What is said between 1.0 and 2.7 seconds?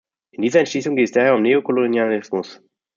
es daher um Neokolonialismus.